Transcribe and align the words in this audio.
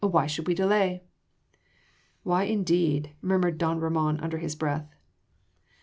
Why 0.03 0.25
should 0.25 0.47
we 0.47 0.55
delay?" 0.55 1.03
"Why, 2.23 2.45
indeed?" 2.45 3.11
murmured 3.21 3.59
don 3.59 3.79
Ramon 3.79 4.19
under 4.19 4.39
his 4.39 4.55
breath. 4.55 4.95